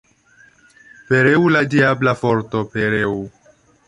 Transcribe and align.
Pereu 1.11 1.45
la 1.55 1.61
diabla 1.73 2.13
forto, 2.21 2.63
pereu! 2.77 3.13